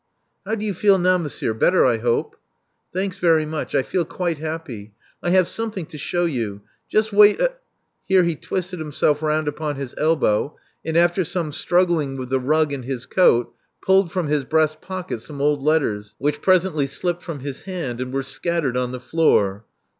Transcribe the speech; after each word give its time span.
How 0.47 0.55
do 0.55 0.65
you 0.65 0.73
feel 0.73 0.97
now, 0.97 1.19
monsieur? 1.19 1.53
Better, 1.53 1.85
I 1.85 1.97
hope." 1.99 2.35
Thanks 2.91 3.17
very 3.17 3.45
much: 3.45 3.75
I 3.75 3.83
feel 3.83 4.03
quite 4.03 4.39
happy. 4.39 4.93
I 5.21 5.29
have 5.29 5.47
something 5.47 5.85
to 5.85 5.97
shew 5.99 6.25
you. 6.25 6.61
Just 6.89 7.13
wait 7.13 7.39
a" 7.39 7.51
Here 8.07 8.23
he 8.23 8.35
twisted 8.35 8.79
himself 8.79 9.21
round 9.21 9.47
upon 9.47 9.75
his 9.75 9.93
elbow, 9.99 10.57
and 10.83 10.97
after 10.97 11.23
some 11.23 11.51
struggling 11.51 12.17
with 12.17 12.29
the 12.31 12.39
rug 12.39 12.73
and 12.73 12.83
his 12.85 13.05
coat, 13.05 13.53
pulled 13.85 14.11
from 14.11 14.25
his 14.25 14.43
breast 14.43 14.81
pocket 14.81 15.19
some 15.21 15.39
old 15.39 15.61
letters, 15.61 16.15
which 16.17 16.41
presently 16.41 16.87
slipped 16.87 17.21
from 17.21 17.41
his 17.41 17.61
hand 17.69 18.01
and 18.01 18.11
were 18.11 18.23
scattered 18.23 18.75
on 18.75 18.91
the 18.93 18.99
floor. 18.99 19.65